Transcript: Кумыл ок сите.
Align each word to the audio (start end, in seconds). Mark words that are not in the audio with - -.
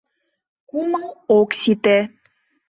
Кумыл 0.69 1.07
ок 1.37 1.49
сите. 1.59 1.97